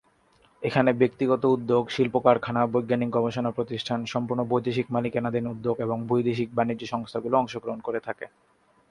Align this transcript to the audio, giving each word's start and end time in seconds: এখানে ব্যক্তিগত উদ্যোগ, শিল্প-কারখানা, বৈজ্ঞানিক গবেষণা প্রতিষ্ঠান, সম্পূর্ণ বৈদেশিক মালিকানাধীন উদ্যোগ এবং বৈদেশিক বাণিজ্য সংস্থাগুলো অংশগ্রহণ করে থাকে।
এখানে 0.63 0.91
ব্যক্তিগত 0.93 1.43
উদ্যোগ, 1.47 1.83
শিল্প-কারখানা, 1.89 2.61
বৈজ্ঞানিক 2.65 3.09
গবেষণা 3.09 3.51
প্রতিষ্ঠান, 3.51 3.99
সম্পূর্ণ 4.05 4.41
বৈদেশিক 4.43 4.87
মালিকানাধীন 4.91 5.45
উদ্যোগ 5.47 5.75
এবং 5.79 5.97
বৈদেশিক 6.07 6.49
বাণিজ্য 6.55 6.83
সংস্থাগুলো 6.87 7.35
অংশগ্রহণ 7.37 7.79
করে 7.81 7.99
থাকে। 7.99 8.25